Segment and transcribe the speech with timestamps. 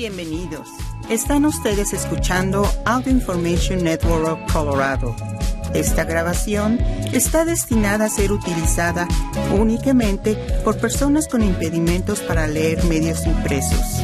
[0.00, 0.70] Bienvenidos.
[1.10, 5.14] Están ustedes escuchando Audio Information Network of Colorado.
[5.74, 6.78] Esta grabación
[7.12, 9.06] está destinada a ser utilizada
[9.60, 14.02] únicamente por personas con impedimentos para leer medios impresos.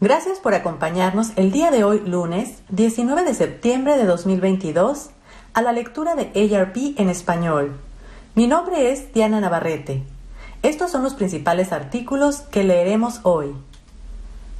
[0.00, 5.10] Gracias por acompañarnos el día de hoy, lunes 19 de septiembre de 2022,
[5.52, 7.78] a la lectura de ARP en español.
[8.34, 10.15] Mi nombre es Diana Navarrete.
[10.62, 13.54] Estos son los principales artículos que leeremos hoy.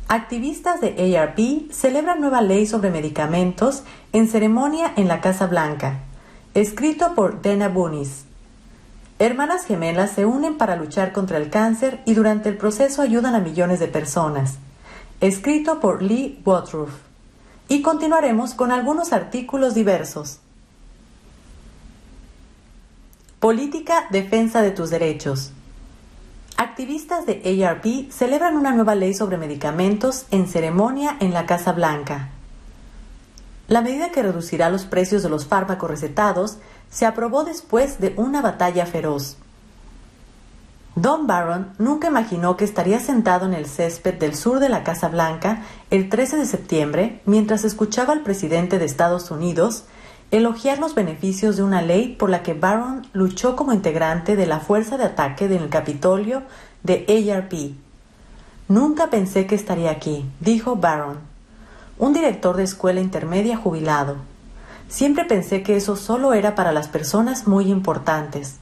[0.08, 3.82] Activistas de ARP celebran nueva ley sobre medicamentos
[4.12, 5.98] en ceremonia en la Casa Blanca.
[6.54, 8.24] Escrito por Dana Bunis.
[9.18, 13.40] Hermanas gemelas se unen para luchar contra el cáncer y durante el proceso ayudan a
[13.40, 14.58] millones de personas.
[15.20, 16.92] Escrito por Lee Woodruff.
[17.68, 20.38] Y continuaremos con algunos artículos diversos.
[23.40, 25.52] Política Defensa de tus Derechos.
[26.58, 32.30] Activistas de ARP celebran una nueva ley sobre medicamentos en ceremonia en la Casa Blanca.
[33.68, 36.56] La medida que reducirá los precios de los fármacos recetados
[36.88, 39.36] se aprobó después de una batalla feroz.
[40.94, 45.08] Don Barron nunca imaginó que estaría sentado en el césped del sur de la Casa
[45.08, 49.84] Blanca el 13 de septiembre mientras escuchaba al presidente de Estados Unidos
[50.30, 54.60] elogiar los beneficios de una ley por la que Barron luchó como integrante de la
[54.60, 56.42] fuerza de ataque del Capitolio
[56.82, 57.74] de ARP.
[58.68, 61.18] Nunca pensé que estaría aquí, dijo Barron,
[61.98, 64.16] un director de escuela intermedia jubilado.
[64.88, 68.56] Siempre pensé que eso solo era para las personas muy importantes.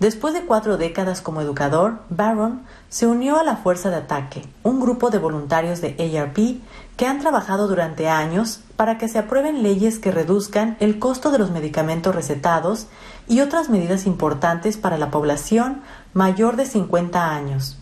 [0.00, 4.78] Después de cuatro décadas como educador, Barron se unió a la Fuerza de Ataque, un
[4.78, 6.60] grupo de voluntarios de ARP
[6.96, 11.38] que han trabajado durante años para que se aprueben leyes que reduzcan el costo de
[11.38, 12.86] los medicamentos recetados
[13.26, 15.82] y otras medidas importantes para la población
[16.14, 17.76] mayor de 50 años.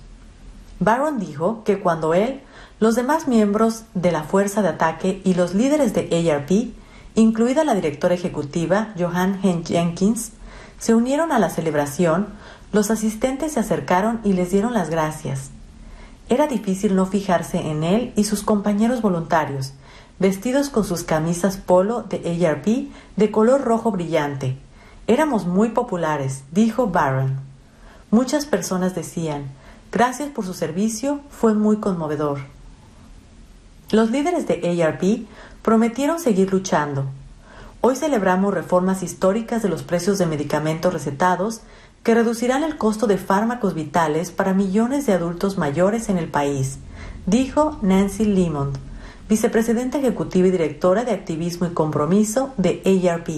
[0.81, 2.41] Barron dijo que cuando él,
[2.81, 6.75] los demás miembros de la Fuerza de Ataque y los líderes de ARP,
[7.15, 10.33] incluida la directora ejecutiva Johan Jenkins,
[10.79, 12.29] se unieron a la celebración,
[12.73, 15.51] los asistentes se acercaron y les dieron las gracias.
[16.29, 19.73] Era difícil no fijarse en él y sus compañeros voluntarios,
[20.19, 22.67] vestidos con sus camisas polo de ARP
[23.17, 24.57] de color rojo brillante.
[25.07, 27.39] Éramos muy populares, dijo Barron.
[28.11, 29.45] Muchas personas decían,
[29.93, 32.41] gracias por su servicio, fue muy conmovedor.
[33.91, 35.29] Los líderes de ARP
[35.63, 37.07] prometieron seguir luchando,
[37.89, 41.61] Hoy celebramos reformas históricas de los precios de medicamentos recetados
[42.03, 46.79] que reducirán el costo de fármacos vitales para millones de adultos mayores en el país,
[47.27, 48.77] dijo Nancy Limond,
[49.29, 53.29] vicepresidenta ejecutiva y directora de activismo y compromiso de ARP.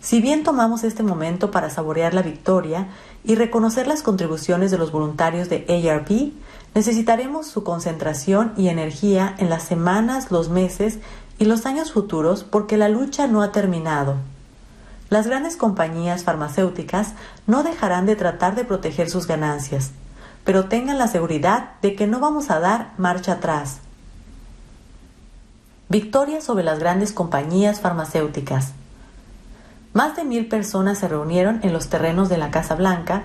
[0.00, 2.88] Si bien tomamos este momento para saborear la victoria
[3.24, 6.32] y reconocer las contribuciones de los voluntarios de ARP,
[6.74, 10.98] necesitaremos su concentración y energía en las semanas, los meses
[11.38, 14.16] y los años futuros porque la lucha no ha terminado.
[15.10, 17.14] Las grandes compañías farmacéuticas
[17.46, 19.92] no dejarán de tratar de proteger sus ganancias,
[20.44, 23.78] pero tengan la seguridad de que no vamos a dar marcha atrás.
[25.88, 28.72] Victoria sobre las grandes compañías farmacéuticas.
[29.94, 33.22] Más de mil personas se reunieron en los terrenos de la Casa Blanca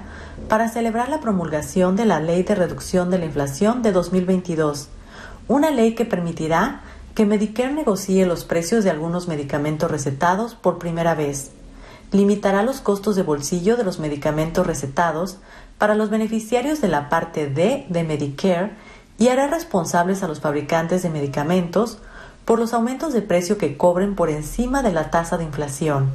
[0.48, 4.88] para celebrar la promulgación de la Ley de Reducción de la Inflación de 2022,
[5.50, 6.82] una ley que permitirá
[7.16, 11.52] que Medicare negocie los precios de algunos medicamentos recetados por primera vez.
[12.12, 15.38] Limitará los costos de bolsillo de los medicamentos recetados
[15.78, 18.72] para los beneficiarios de la parte D de Medicare
[19.20, 22.00] y hará responsables a los fabricantes de medicamentos
[22.46, 26.12] por los aumentos de precio que cobren por encima de la tasa de inflación.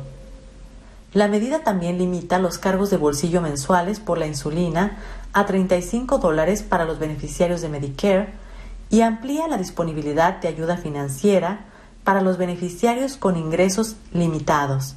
[1.13, 4.99] La medida también limita los cargos de bolsillo mensuales por la insulina
[5.33, 8.48] a 35 dólares para los beneficiarios de Medicare
[8.91, 11.61] y amplía la disponibilidad de ayuda financiera
[12.05, 14.95] para los beneficiarios con ingresos limitados.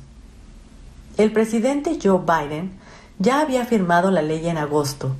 [1.18, 2.72] El presidente Joe Biden
[3.20, 5.16] ya había firmado la ley en agosto,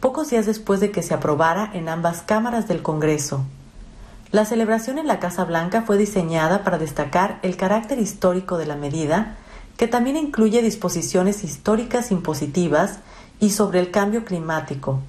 [0.00, 3.44] pocos días después de que se aprobara en ambas cámaras del Congreso.
[4.32, 8.76] La celebración en la Casa Blanca fue diseñada para destacar el carácter histórico de la
[8.76, 9.36] medida,
[9.76, 12.98] que también incluye disposiciones históricas impositivas
[13.40, 15.00] y sobre el cambio climático,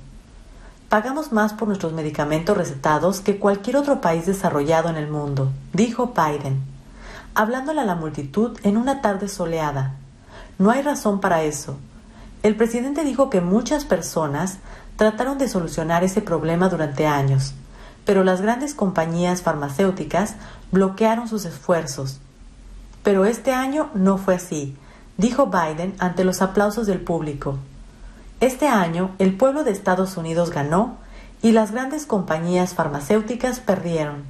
[0.91, 6.13] Pagamos más por nuestros medicamentos recetados que cualquier otro país desarrollado en el mundo, dijo
[6.13, 6.61] Biden,
[7.33, 9.93] hablándole a la multitud en una tarde soleada.
[10.59, 11.77] No hay razón para eso.
[12.43, 14.57] El presidente dijo que muchas personas
[14.97, 17.53] trataron de solucionar ese problema durante años,
[18.03, 20.35] pero las grandes compañías farmacéuticas
[20.73, 22.19] bloquearon sus esfuerzos.
[23.01, 24.75] Pero este año no fue así,
[25.15, 27.59] dijo Biden ante los aplausos del público.
[28.41, 30.97] Este año el pueblo de Estados Unidos ganó
[31.43, 34.23] y las grandes compañías farmacéuticas perdieron.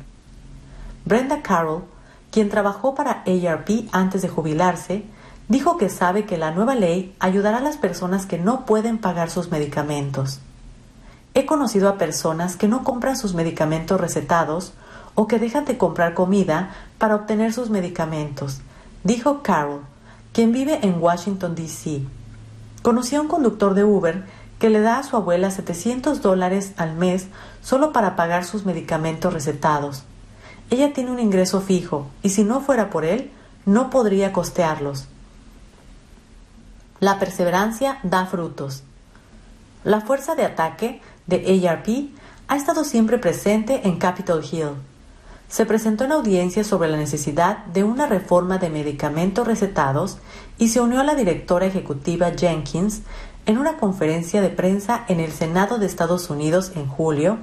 [1.06, 1.84] Brenda Carroll,
[2.30, 5.06] quien trabajó para ARP antes de jubilarse,
[5.48, 9.30] dijo que sabe que la nueva ley ayudará a las personas que no pueden pagar
[9.30, 10.42] sus medicamentos.
[11.34, 14.74] He conocido a personas que no compran sus medicamentos recetados
[15.16, 18.60] o que dejan de comprar comida para obtener sus medicamentos,
[19.06, 19.84] dijo Carol,
[20.34, 22.02] quien vive en Washington, D.C.
[22.82, 24.26] Conocí a un conductor de Uber
[24.60, 27.28] que le da a su abuela 700 dólares al mes
[27.62, 30.04] solo para pagar sus medicamentos recetados.
[30.70, 33.32] Ella tiene un ingreso fijo y si no fuera por él,
[33.66, 35.08] no podría costearlos.
[37.00, 38.84] La perseverancia da frutos.
[39.84, 42.12] La fuerza de ataque de ARP
[42.48, 44.74] ha estado siempre presente en Capitol Hill.
[45.52, 50.18] Se presentó en audiencia sobre la necesidad de una reforma de medicamentos recetados
[50.58, 53.02] y se unió a la directora ejecutiva Jenkins
[53.46, 57.38] en una conferencia de prensa en el Senado de Estados Unidos en julio,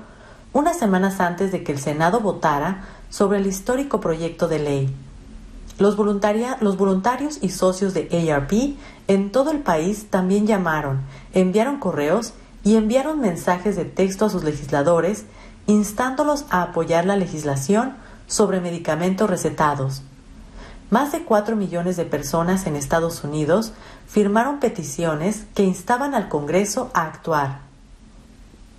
[0.55, 4.97] unas semanas antes de que el Senado votara sobre el histórico proyecto de ley.
[5.79, 8.53] Los, los, voluntarios y socios de ARP
[9.07, 11.03] en todo el país también llamaron,
[11.35, 12.33] enviaron correos
[12.65, 15.27] y enviaron mensajes de texto a sus legisladores
[15.69, 17.95] instándolos a apoyar la legislación
[18.27, 20.03] sobre medicamentos recetados.
[20.91, 23.75] Más de 4 millones de personas en Estados Unidos
[24.07, 27.61] firmaron peticiones que instaban al Congreso a actuar.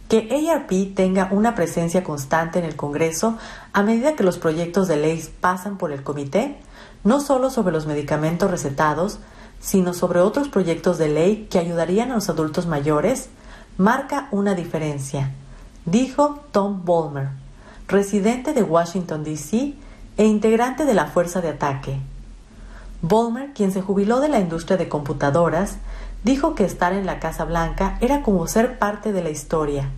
[0.09, 3.37] Que ARP tenga una presencia constante en el Congreso
[3.71, 6.57] a medida que los proyectos de ley pasan por el comité,
[7.03, 9.19] no solo sobre los medicamentos recetados,
[9.59, 13.29] sino sobre otros proyectos de ley que ayudarían a los adultos mayores,
[13.77, 15.31] marca una diferencia,
[15.89, 17.29] dijo Tom Bolmer,
[17.87, 19.73] residente de Washington, D.C.
[20.17, 21.99] e integrante de la Fuerza de Ataque.
[23.01, 25.77] Bolmer, quien se jubiló de la industria de computadoras,
[26.23, 29.89] dijo que estar en la Casa Blanca era como ser parte de la historia.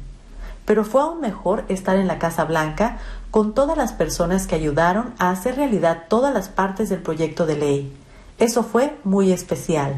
[0.65, 2.99] Pero fue aún mejor estar en la Casa Blanca
[3.31, 7.57] con todas las personas que ayudaron a hacer realidad todas las partes del proyecto de
[7.57, 7.97] ley.
[8.37, 9.95] Eso fue muy especial.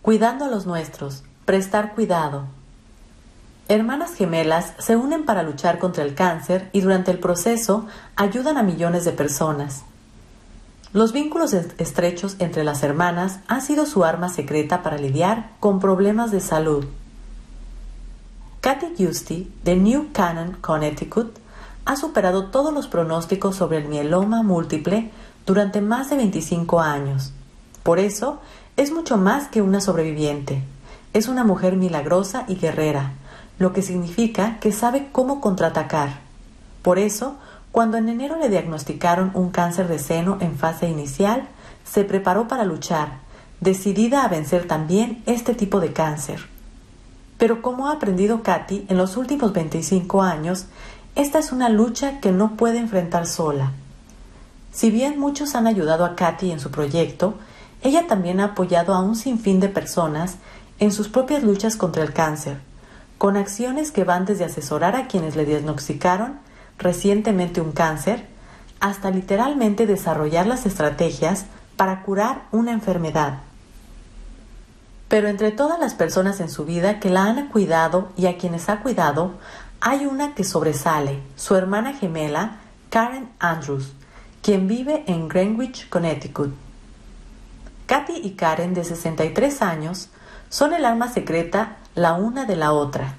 [0.00, 1.24] Cuidando a los nuestros.
[1.44, 2.46] Prestar cuidado.
[3.68, 7.86] Hermanas gemelas se unen para luchar contra el cáncer y durante el proceso
[8.16, 9.82] ayudan a millones de personas.
[10.94, 16.30] Los vínculos estrechos entre las hermanas han sido su arma secreta para lidiar con problemas
[16.30, 16.86] de salud.
[18.62, 21.36] Kathy Giusti, de New Canaan, Connecticut,
[21.84, 25.10] ha superado todos los pronósticos sobre el mieloma múltiple
[25.44, 27.34] durante más de 25 años.
[27.82, 28.40] Por eso,
[28.78, 30.62] es mucho más que una sobreviviente.
[31.14, 33.12] Es una mujer milagrosa y guerrera,
[33.60, 36.18] lo que significa que sabe cómo contraatacar.
[36.82, 37.36] Por eso,
[37.70, 41.46] cuando en enero le diagnosticaron un cáncer de seno en fase inicial,
[41.84, 43.20] se preparó para luchar,
[43.60, 46.48] decidida a vencer también este tipo de cáncer.
[47.38, 50.66] Pero como ha aprendido Katy en los últimos 25 años,
[51.14, 53.70] esta es una lucha que no puede enfrentar sola.
[54.72, 57.34] Si bien muchos han ayudado a Katy en su proyecto,
[57.82, 60.38] ella también ha apoyado a un sinfín de personas
[60.84, 62.58] en sus propias luchas contra el cáncer,
[63.18, 66.38] con acciones que van desde asesorar a quienes le diagnosticaron
[66.78, 68.26] recientemente un cáncer,
[68.80, 71.46] hasta literalmente desarrollar las estrategias
[71.76, 73.38] para curar una enfermedad.
[75.08, 78.68] Pero entre todas las personas en su vida que la han cuidado y a quienes
[78.68, 79.34] ha cuidado,
[79.80, 82.56] hay una que sobresale, su hermana gemela,
[82.90, 83.92] Karen Andrews,
[84.42, 86.52] quien vive en Greenwich, Connecticut.
[87.86, 90.08] Katy y Karen, de 63 años,
[90.48, 93.14] son el alma secreta la una de la otra.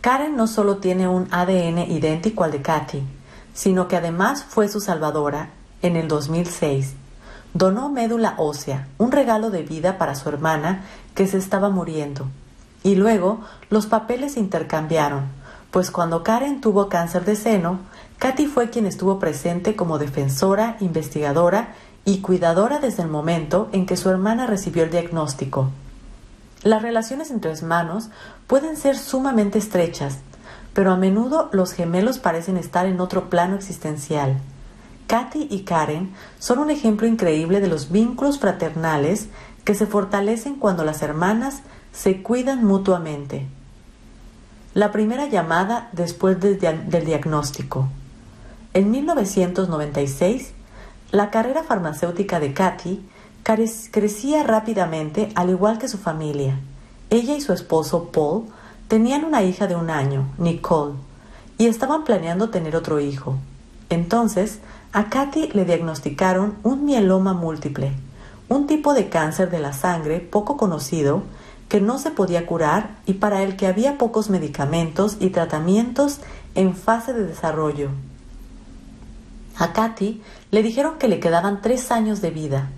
[0.00, 3.02] Karen no solo tiene un ADN idéntico al de Katy,
[3.54, 5.50] sino que además fue su salvadora
[5.82, 6.94] en el 2006.
[7.54, 12.26] Donó médula ósea, un regalo de vida para su hermana que se estaba muriendo.
[12.82, 15.24] Y luego los papeles se intercambiaron,
[15.70, 17.78] pues cuando Karen tuvo cáncer de seno,
[18.18, 21.74] Katy fue quien estuvo presente como defensora, investigadora
[22.04, 25.70] y cuidadora desde el momento en que su hermana recibió el diagnóstico.
[26.64, 28.08] Las relaciones entre hermanos
[28.46, 30.18] pueden ser sumamente estrechas,
[30.72, 34.38] pero a menudo los gemelos parecen estar en otro plano existencial.
[35.06, 39.28] Katy y Karen son un ejemplo increíble de los vínculos fraternales
[39.64, 41.60] que se fortalecen cuando las hermanas
[41.92, 43.46] se cuidan mutuamente.
[44.72, 46.58] La primera llamada después del,
[47.04, 47.88] diagnóstico.
[48.72, 50.52] En 1996,
[51.12, 53.06] la carrera farmacéutica de Katy
[53.44, 56.58] crecía rápidamente al igual que su familia.
[57.10, 58.44] Ella y su esposo Paul
[58.88, 60.94] tenían una hija de un año, Nicole,
[61.58, 63.36] y estaban planeando tener otro hijo.
[63.90, 64.60] Entonces,
[64.92, 67.92] a Katy le diagnosticaron un mieloma múltiple,
[68.48, 71.22] un tipo de cáncer de la sangre poco conocido
[71.68, 76.20] que no se podía curar y para el que había pocos medicamentos y tratamientos
[76.54, 77.90] en fase de desarrollo.
[79.56, 82.70] A Katy le dijeron que le quedaban tres años de vida,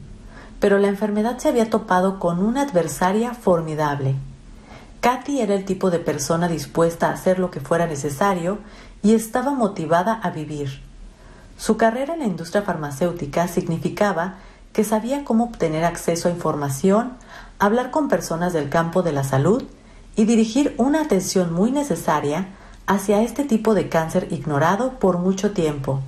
[0.67, 4.17] pero la enfermedad se había topado con una adversaria formidable.
[5.01, 8.59] Katy era el tipo de persona dispuesta a hacer lo que fuera necesario
[9.01, 10.83] y estaba motivada a vivir.
[11.57, 14.39] Su carrera en la industria farmacéutica significaba
[14.73, 17.13] que sabía cómo obtener acceso a información,
[17.61, 19.63] hablar con personas del campo de la salud
[20.17, 22.49] y dirigir una atención muy necesaria
[22.89, 26.01] hacia este tipo de cáncer ignorado por mucho tiempo.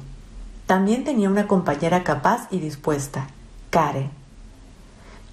[0.67, 3.29] También tenía una compañera capaz y dispuesta,
[3.71, 4.18] Karen.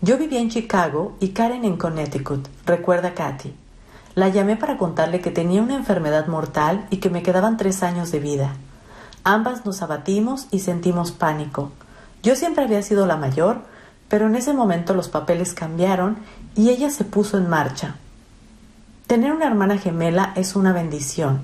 [0.06, 3.56] Yo vivía en Chicago y Karen en Connecticut, recuerda Katy.
[4.14, 8.12] La llamé para contarle que tenía una enfermedad mortal y que me quedaban tres años
[8.12, 8.54] de vida.
[9.24, 11.72] Ambas nos abatimos y sentimos pánico.
[12.22, 13.62] Yo siempre había sido la mayor,
[14.08, 16.18] pero en ese momento los papeles cambiaron
[16.56, 17.96] y ella se puso en marcha.
[19.08, 21.42] Tener una hermana gemela es una bendición,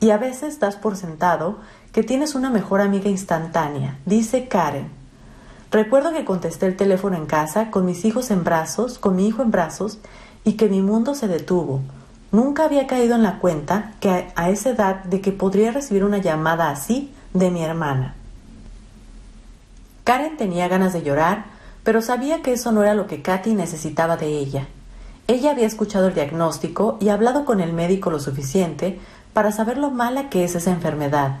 [0.00, 1.58] y a veces das por sentado
[1.92, 4.97] que tienes una mejor amiga instantánea, dice Karen.
[5.70, 9.42] Recuerdo que contesté el teléfono en casa con mis hijos en brazos, con mi hijo
[9.42, 9.98] en brazos,
[10.44, 11.82] y que mi mundo se detuvo.
[12.32, 16.18] Nunca había caído en la cuenta que a esa edad de que podría recibir una
[16.18, 18.14] llamada así de mi hermana.
[20.04, 21.44] Karen tenía ganas de llorar,
[21.84, 24.68] pero sabía que eso no era lo que Katy necesitaba de ella.
[25.26, 28.98] Ella había escuchado el diagnóstico y hablado con el médico lo suficiente
[29.34, 31.40] para saber lo mala que es esa enfermedad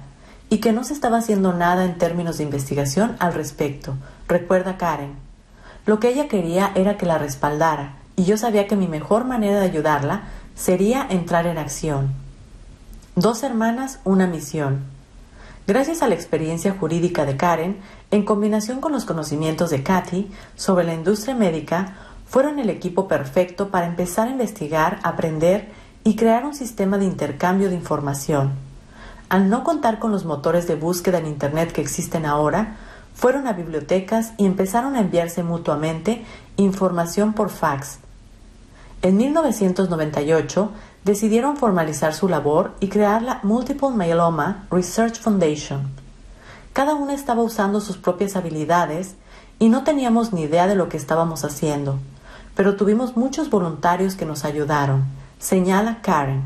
[0.50, 3.94] y que no se estaba haciendo nada en términos de investigación al respecto,
[4.28, 5.14] recuerda Karen.
[5.86, 9.58] Lo que ella quería era que la respaldara, y yo sabía que mi mejor manera
[9.58, 12.12] de ayudarla sería entrar en acción.
[13.16, 14.84] Dos hermanas, una misión.
[15.66, 17.78] Gracias a la experiencia jurídica de Karen,
[18.10, 21.94] en combinación con los conocimientos de Katy sobre la industria médica,
[22.26, 25.68] fueron el equipo perfecto para empezar a investigar, aprender
[26.04, 28.52] y crear un sistema de intercambio de información.
[29.28, 32.76] Al no contar con los motores de búsqueda en Internet que existen ahora,
[33.18, 36.24] fueron a bibliotecas y empezaron a enviarse mutuamente
[36.56, 37.98] información por fax.
[39.02, 40.70] En 1998
[41.04, 45.90] decidieron formalizar su labor y crear la Multiple Myeloma Research Foundation.
[46.72, 49.16] Cada una estaba usando sus propias habilidades
[49.58, 51.98] y no teníamos ni idea de lo que estábamos haciendo,
[52.54, 55.04] pero tuvimos muchos voluntarios que nos ayudaron,
[55.40, 56.44] señala Karen.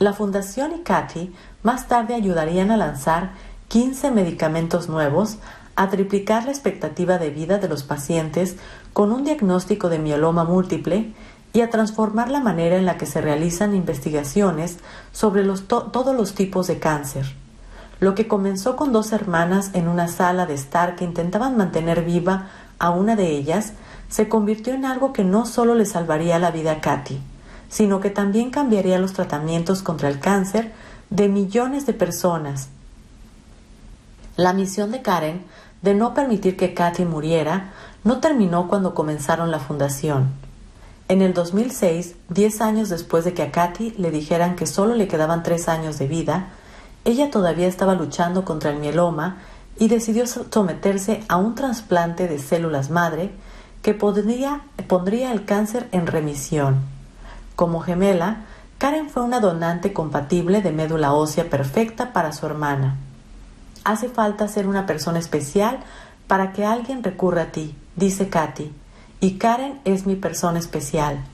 [0.00, 1.32] La Fundación y Katy
[1.62, 3.30] más tarde ayudarían a lanzar
[3.68, 5.38] 15 medicamentos nuevos,
[5.78, 8.56] a triplicar la expectativa de vida de los pacientes
[8.92, 11.12] con un diagnóstico de mieloma múltiple
[11.52, 14.78] y a transformar la manera en la que se realizan investigaciones
[15.12, 17.32] sobre todos los tipos de cáncer.
[18.00, 22.48] Lo que comenzó con dos hermanas en una sala de estar que intentaban mantener viva
[22.80, 23.74] a una de ellas,
[24.08, 27.20] se convirtió en algo que no solo le salvaría la vida a Katy,
[27.68, 30.72] sino que también cambiaría los tratamientos contra el cáncer
[31.10, 32.68] de millones de personas.
[34.38, 35.42] La misión de Karen
[35.82, 37.72] de no permitir que Katy muriera
[38.04, 40.32] no terminó cuando comenzaron la fundación.
[41.08, 45.08] En el 2006, diez años después de que a Katy le dijeran que solo le
[45.08, 46.48] quedaban tres años de vida,
[47.04, 49.38] ella todavía estaba luchando contra el mieloma
[49.78, 53.30] y decidió someterse a un trasplante de células madre
[53.82, 54.62] que pondría
[55.32, 56.80] el cáncer en remisión.
[57.56, 58.44] Como gemela,
[58.76, 62.96] Karen fue una donante compatible de médula ósea perfecta para su hermana.
[63.88, 65.78] Hace falta ser una persona especial
[66.26, 68.70] para que alguien recurra a ti, dice Katy,
[69.18, 71.24] y Karen es mi persona especial.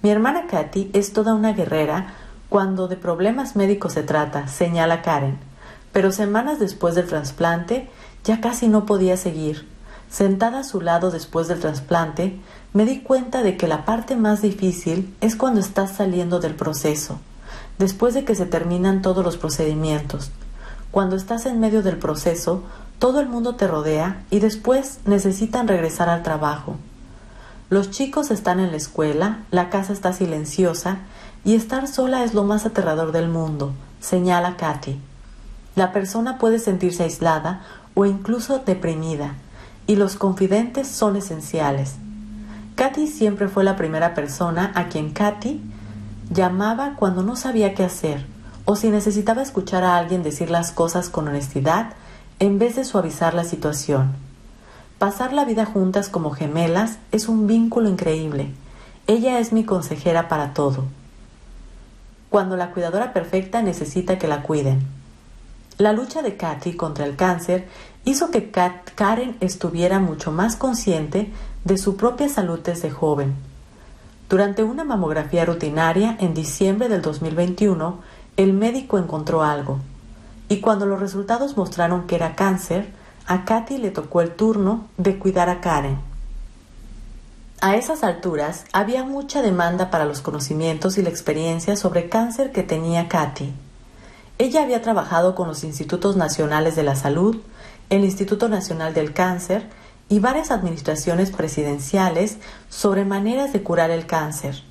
[0.00, 2.14] Mi hermana Katy es toda una guerrera
[2.48, 5.38] cuando de problemas médicos se trata, señala Karen,
[5.90, 7.90] pero semanas después del trasplante
[8.22, 9.68] ya casi no podía seguir.
[10.08, 12.38] Sentada a su lado después del trasplante,
[12.72, 17.18] me di cuenta de que la parte más difícil es cuando estás saliendo del proceso,
[17.80, 20.30] después de que se terminan todos los procedimientos.
[20.92, 22.62] Cuando estás en medio del proceso,
[22.98, 26.76] todo el mundo te rodea y después necesitan regresar al trabajo.
[27.70, 30.98] Los chicos están en la escuela, la casa está silenciosa
[31.46, 35.00] y estar sola es lo más aterrador del mundo, señala Katy.
[35.76, 37.62] La persona puede sentirse aislada
[37.94, 39.36] o incluso deprimida,
[39.86, 41.94] y los confidentes son esenciales.
[42.76, 45.58] Katy siempre fue la primera persona a quien Katy
[46.28, 48.31] llamaba cuando no sabía qué hacer
[48.72, 51.92] o si necesitaba escuchar a alguien decir las cosas con honestidad
[52.38, 54.12] en vez de suavizar la situación.
[54.98, 58.48] Pasar la vida juntas como gemelas es un vínculo increíble.
[59.06, 60.86] Ella es mi consejera para todo.
[62.30, 64.80] Cuando la cuidadora perfecta necesita que la cuiden.
[65.76, 67.68] La lucha de Katy contra el cáncer
[68.06, 71.30] hizo que Karen estuviera mucho más consciente
[71.64, 73.34] de su propia salud desde joven.
[74.30, 78.00] Durante una mamografía rutinaria en diciembre del 2021,
[78.36, 79.78] el médico encontró algo,
[80.48, 82.90] y cuando los resultados mostraron que era cáncer,
[83.26, 85.98] a Katy le tocó el turno de cuidar a Karen.
[87.60, 92.64] A esas alturas había mucha demanda para los conocimientos y la experiencia sobre cáncer que
[92.64, 93.52] tenía Katy.
[94.38, 97.36] Ella había trabajado con los Institutos Nacionales de la Salud,
[97.90, 99.68] el Instituto Nacional del Cáncer
[100.08, 104.64] y varias administraciones presidenciales sobre maneras de curar el cáncer.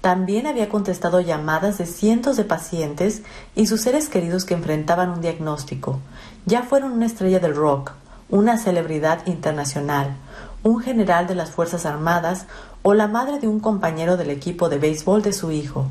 [0.00, 3.22] También había contestado llamadas de cientos de pacientes
[3.54, 6.00] y sus seres queridos que enfrentaban un diagnóstico.
[6.46, 7.92] Ya fueron una estrella del rock,
[8.30, 10.16] una celebridad internacional,
[10.62, 12.46] un general de las Fuerzas Armadas
[12.82, 15.86] o la madre de un compañero del equipo de béisbol de su hijo.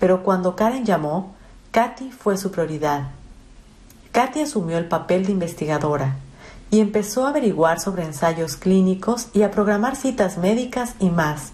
[0.00, 1.34] Pero cuando Karen llamó,
[1.70, 3.10] Katy fue su prioridad.
[4.10, 6.16] Katy asumió el papel de investigadora
[6.70, 11.52] y empezó a averiguar sobre ensayos clínicos y a programar citas médicas y más.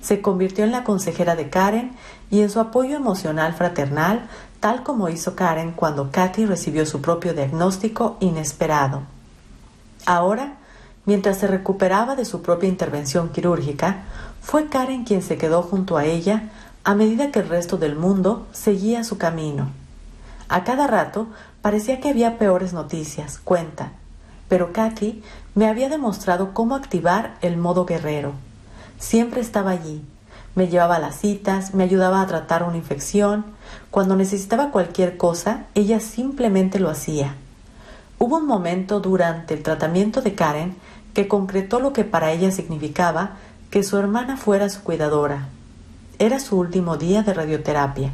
[0.00, 1.92] Se convirtió en la consejera de Karen
[2.30, 4.28] y en su apoyo emocional fraternal,
[4.60, 9.02] tal como hizo Karen cuando Katy recibió su propio diagnóstico inesperado.
[10.06, 10.54] Ahora,
[11.04, 14.04] mientras se recuperaba de su propia intervención quirúrgica,
[14.40, 16.50] fue Karen quien se quedó junto a ella
[16.84, 19.68] a medida que el resto del mundo seguía su camino.
[20.48, 21.26] A cada rato
[21.60, 23.92] parecía que había peores noticias, cuenta,
[24.48, 25.22] pero Katy
[25.54, 28.32] me había demostrado cómo activar el modo guerrero.
[28.98, 30.02] Siempre estaba allí,
[30.54, 33.44] me llevaba a las citas, me ayudaba a tratar una infección,
[33.90, 37.36] cuando necesitaba cualquier cosa, ella simplemente lo hacía.
[38.18, 40.76] Hubo un momento durante el tratamiento de Karen
[41.14, 43.36] que concretó lo que para ella significaba
[43.70, 45.48] que su hermana fuera su cuidadora.
[46.18, 48.10] Era su último día de radioterapia.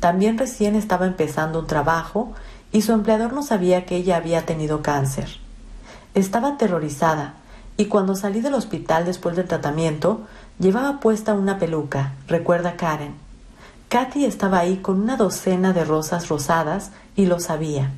[0.00, 2.32] También recién estaba empezando un trabajo
[2.70, 5.38] y su empleador no sabía que ella había tenido cáncer.
[6.14, 7.34] Estaba aterrorizada
[7.78, 10.26] y cuando salí del hospital después del tratamiento
[10.58, 13.14] llevaba puesta una peluca, recuerda Karen.
[13.88, 17.92] Katy estaba ahí con una docena de rosas rosadas y lo sabía.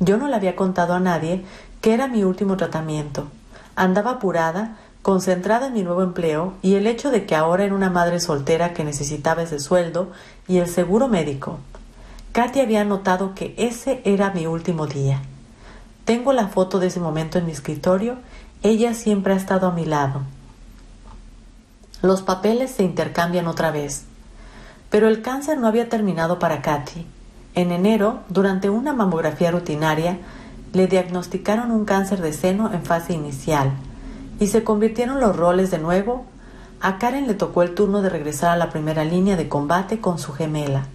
[0.00, 1.44] Yo no le había contado a nadie
[1.80, 3.28] que era mi último tratamiento.
[3.76, 7.88] Andaba apurada, concentrada en mi nuevo empleo y el hecho de que ahora era una
[7.88, 10.10] madre soltera que necesitaba ese sueldo
[10.48, 11.60] y el seguro médico.
[12.32, 15.22] Katy había notado que ese era mi último día.
[16.04, 18.16] Tengo la foto de ese momento en mi escritorio.
[18.62, 20.20] Ella siempre ha estado a mi lado.
[22.02, 24.04] Los papeles se intercambian otra vez.
[24.90, 27.06] Pero el cáncer no había terminado para Katy.
[27.54, 30.18] En enero, durante una mamografía rutinaria,
[30.74, 33.72] le diagnosticaron un cáncer de seno en fase inicial
[34.38, 36.26] y se convirtieron los roles de nuevo.
[36.82, 40.18] A Karen le tocó el turno de regresar a la primera línea de combate con
[40.18, 40.86] su gemela.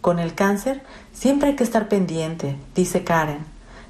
[0.00, 3.44] Con el cáncer siempre hay que estar pendiente, dice Karen.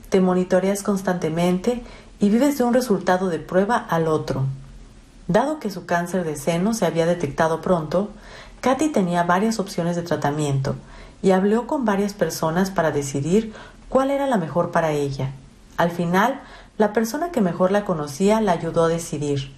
[0.08, 1.84] Te monitoreas constantemente
[2.20, 4.44] y vives de un resultado de prueba al otro.
[5.26, 8.10] Dado que su cáncer de seno se había detectado pronto,
[8.60, 10.74] Katy tenía varias opciones de tratamiento
[11.22, 13.54] y habló con varias personas para decidir
[13.88, 15.32] cuál era la mejor para ella.
[15.78, 16.40] Al final,
[16.76, 19.52] la persona que mejor la conocía la ayudó a decidir.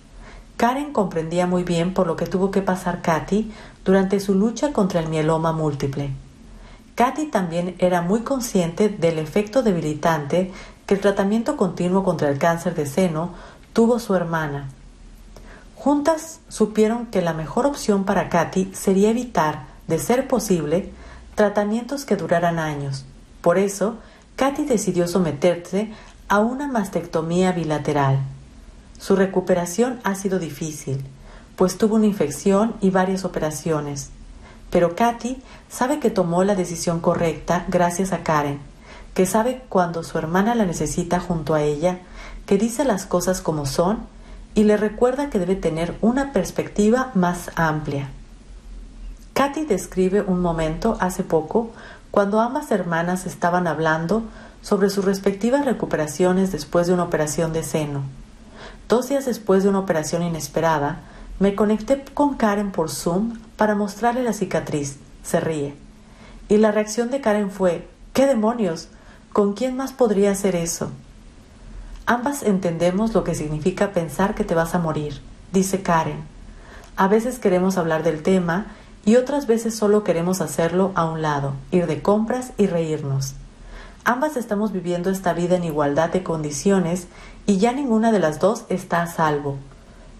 [0.56, 3.52] Karen comprendía muy bien por lo que tuvo que pasar Katy
[3.84, 6.10] durante su lucha contra el mieloma múltiple.
[6.94, 10.52] Katy también era muy consciente del efecto debilitante
[10.92, 13.30] el tratamiento continuo contra el cáncer de seno
[13.72, 14.68] tuvo su hermana.
[15.74, 20.92] Juntas supieron que la mejor opción para Katy sería evitar, de ser posible,
[21.34, 23.04] tratamientos que duraran años.
[23.40, 23.96] Por eso,
[24.36, 25.92] Katy decidió someterse
[26.28, 28.18] a una mastectomía bilateral.
[28.98, 31.02] Su recuperación ha sido difícil,
[31.56, 34.10] pues tuvo una infección y varias operaciones.
[34.70, 38.60] Pero Katy sabe que tomó la decisión correcta gracias a Karen,
[39.14, 42.00] que sabe cuando su hermana la necesita junto a ella,
[42.46, 44.06] que dice las cosas como son
[44.54, 48.08] y le recuerda que debe tener una perspectiva más amplia.
[49.34, 51.70] Katy describe un momento hace poco
[52.10, 54.24] cuando ambas hermanas estaban hablando
[54.60, 58.02] sobre sus respectivas recuperaciones después de una operación de seno.
[58.88, 61.00] Dos días después de una operación inesperada,
[61.38, 64.98] me conecté con Karen por Zoom para mostrarle la cicatriz.
[65.24, 65.74] Se ríe.
[66.48, 68.88] Y la reacción de Karen fue, ¿qué demonios?
[69.32, 70.90] ¿Con quién más podría hacer eso?
[72.04, 76.22] Ambas entendemos lo que significa pensar que te vas a morir, dice Karen.
[76.96, 78.66] A veces queremos hablar del tema
[79.06, 83.32] y otras veces solo queremos hacerlo a un lado, ir de compras y reírnos.
[84.04, 87.06] Ambas estamos viviendo esta vida en igualdad de condiciones
[87.46, 89.56] y ya ninguna de las dos está a salvo.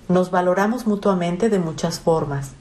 [0.08, 2.52] Nos valoramos mutuamente de muchas formas.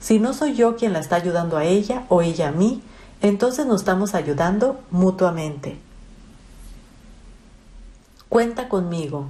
[0.00, 2.82] Si no soy yo quien la está ayudando a ella o ella a mí,
[3.20, 5.78] entonces nos estamos ayudando mutuamente.
[8.32, 9.26] Cuenta conmigo.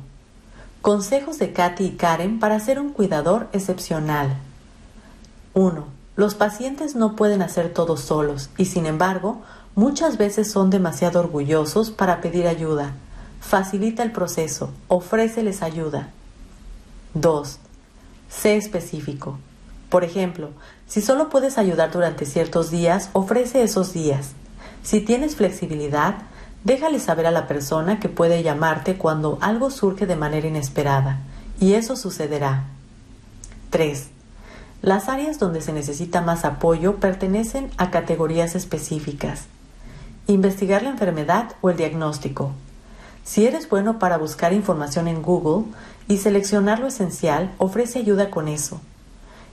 [0.81, 4.37] Consejos de Katy y Karen para ser un cuidador excepcional.
[5.55, 5.85] 1.
[6.15, 9.43] Los pacientes no pueden hacer todo solos y sin embargo
[9.75, 12.93] muchas veces son demasiado orgullosos para pedir ayuda.
[13.41, 16.11] Facilita el proceso, ofréceles ayuda.
[17.15, 17.59] 2.
[18.31, 19.37] Sé específico.
[19.89, 20.51] Por ejemplo,
[20.87, 24.29] si solo puedes ayudar durante ciertos días, ofrece esos días.
[24.85, 26.19] Si tienes flexibilidad,
[26.65, 31.21] déjale saber a la persona que puede llamarte cuando algo surge de manera inesperada,
[31.61, 32.65] y eso sucederá.
[33.71, 34.09] 3.
[34.83, 39.45] Las áreas donde se necesita más apoyo pertenecen a categorías específicas.
[40.27, 42.53] Investigar la enfermedad o el diagnóstico.
[43.25, 45.67] Si eres bueno para buscar información en Google
[46.09, 48.81] y seleccionar lo esencial, ofrece ayuda con eso.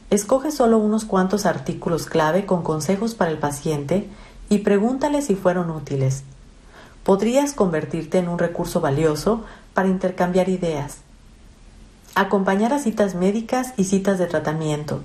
[0.09, 4.09] Escoge solo unos cuantos artículos clave con consejos para el paciente
[4.49, 6.23] y pregúntale si fueron útiles.
[7.09, 9.43] Podrías convertirte en un recurso valioso
[9.73, 10.99] para intercambiar ideas.
[12.13, 15.01] Acompañar a citas médicas y citas de tratamiento.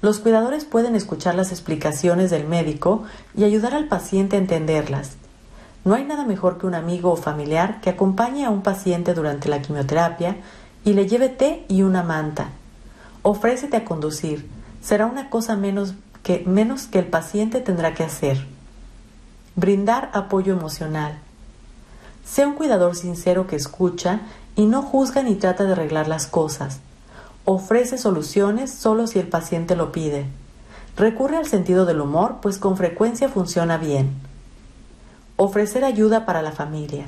[0.00, 3.04] Los cuidadores pueden escuchar las explicaciones del médico
[3.36, 5.16] y ayudar al paciente a entenderlas.
[5.84, 9.50] No hay nada mejor que un amigo o familiar que acompañe a un paciente durante
[9.50, 10.38] la quimioterapia
[10.86, 12.48] y le lleve té y una manta
[13.20, 14.48] ofrécete a conducir.
[14.80, 18.46] Será una cosa menos que, menos que el paciente tendrá que hacer.
[19.54, 21.25] Brindar apoyo emocional.
[22.26, 24.20] Sea un cuidador sincero que escucha
[24.56, 26.80] y no juzga ni trata de arreglar las cosas.
[27.44, 30.26] Ofrece soluciones solo si el paciente lo pide.
[30.96, 34.10] Recurre al sentido del humor, pues con frecuencia funciona bien.
[35.36, 37.06] Ofrecer ayuda para la familia.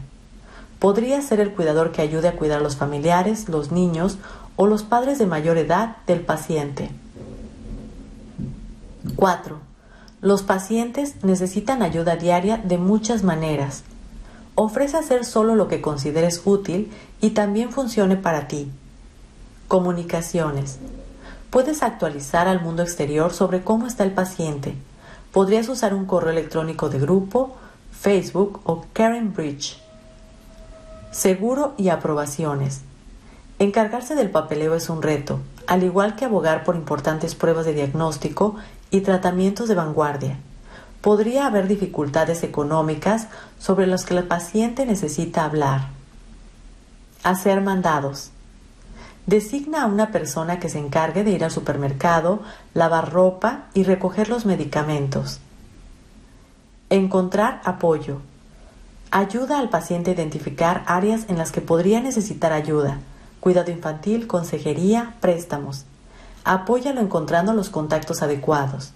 [0.78, 4.18] Podría ser el cuidador que ayude a cuidar a los familiares, los niños
[4.54, 6.90] o los padres de mayor edad del paciente.
[9.16, 9.58] 4.
[10.20, 13.82] Los pacientes necesitan ayuda diaria de muchas maneras.
[14.60, 16.90] Ofrece hacer solo lo que consideres útil
[17.20, 18.68] y también funcione para ti.
[19.68, 20.80] Comunicaciones.
[21.48, 24.74] Puedes actualizar al mundo exterior sobre cómo está el paciente.
[25.30, 27.56] Podrías usar un correo electrónico de grupo,
[27.92, 29.80] Facebook o Karen Bridge.
[31.12, 32.80] Seguro y aprobaciones.
[33.60, 38.56] Encargarse del papeleo es un reto, al igual que abogar por importantes pruebas de diagnóstico
[38.90, 40.40] y tratamientos de vanguardia.
[41.00, 45.88] Podría haber dificultades económicas sobre las que el paciente necesita hablar.
[47.22, 48.30] Hacer mandados.
[49.26, 52.42] Designa a una persona que se encargue de ir al supermercado,
[52.74, 55.40] lavar ropa y recoger los medicamentos.
[56.90, 58.20] Encontrar apoyo.
[59.10, 62.98] Ayuda al paciente a identificar áreas en las que podría necesitar ayuda
[63.40, 65.84] cuidado infantil, consejería, préstamos.
[66.44, 68.92] Apóyalo encontrando los contactos adecuados.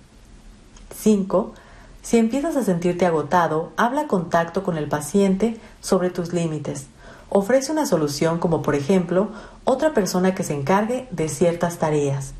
[0.94, 1.54] 5.
[2.02, 6.86] Si empiezas a sentirte agotado, habla contacto con el paciente sobre tus límites.
[7.28, 9.30] Ofrece una solución como por ejemplo
[9.64, 12.34] otra persona que se encargue de ciertas tareas.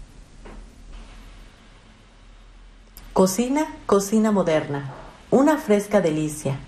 [3.13, 4.91] Cocina, cocina moderna.
[5.31, 6.59] Una fresca delicia.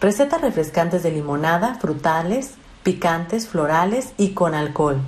[0.00, 4.98] Recetas refrescantes de limonada, frutales, picantes, florales y con alcohol.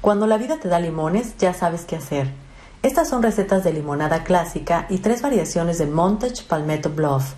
[0.00, 2.43] Cuando la vida te da limones, ya sabes qué hacer.
[2.84, 7.32] Estas son recetas de limonada clásica y tres variaciones de Montage Palmetto Bluff,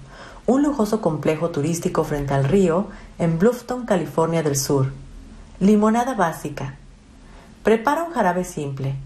[0.45, 2.89] un lujoso complejo turístico frente al río
[3.21, 4.91] en Bluffton, California del Sur.
[5.61, 6.75] Limonada básica.
[7.63, 8.97] Prepara un jarabe simple.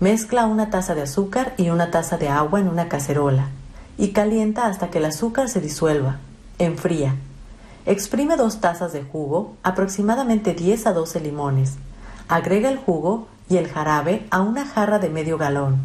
[0.00, 3.50] Mezcla una taza de azúcar y una taza de agua en una cacerola
[3.96, 6.18] y calienta hasta que el azúcar se disuelva.
[6.58, 7.14] Enfría.
[7.86, 11.74] Exprime dos tazas de jugo, aproximadamente 10 a 12 limones.
[12.26, 15.78] Agrega el jugo y el jarabe a una jarra de medio galón.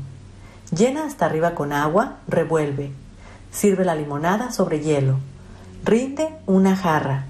[0.76, 2.92] Llena hasta arriba con agua, revuelve.
[3.52, 5.18] Sirve la limonada sobre hielo.
[5.84, 7.26] Rinde una jarra.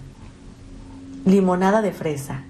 [1.26, 2.44] Limonada de fresa.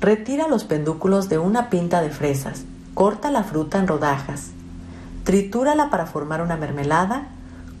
[0.00, 2.64] Retira los pendúculos de una pinta de fresas.
[2.94, 4.50] Corta la fruta en rodajas.
[5.24, 7.28] Tritúrala para formar una mermelada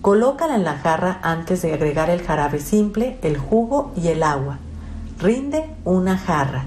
[0.06, 4.58] Colócala en la jarra antes de agregar el jarabe simple, el jugo y el agua.
[5.18, 6.66] Rinde una jarra.